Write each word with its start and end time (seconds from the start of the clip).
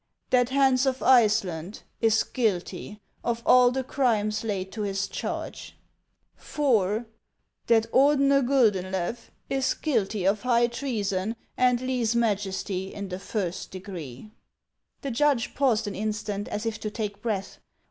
That 0.31 0.49
Hans 0.49 0.87
of 0.87 1.03
Iceland 1.03 1.83
is 2.01 2.23
guilty 2.23 2.99
of 3.23 3.43
all 3.45 3.69
the 3.69 3.83
crimes 3.83 4.43
laid 4.43 4.71
to 4.71 4.81
his 4.81 5.07
charge;" 5.07 5.77
IV. 6.39 7.05
That 7.67 7.85
Ordener 7.91 8.41
Guldeulew 8.41 9.15
is 9.47 9.75
guilty 9.75 10.25
of 10.25 10.41
high 10.41 10.65
treason 10.65 11.35
and 11.55 11.81
leze 11.81 12.15
majesty 12.15 12.91
in 12.91 13.09
the 13.09 13.19
first 13.19 13.69
degree," 13.69 14.31
The 15.01 15.11
judge 15.11 15.53
paused 15.53 15.85
an 15.85 15.93
instant 15.93 16.47
as 16.47 16.65
if 16.65 16.79
to 16.79 16.89
take 16.89 17.21
breath. 17.21 17.59